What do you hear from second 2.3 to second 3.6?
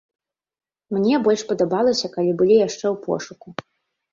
былі яшчэ ў пошуку.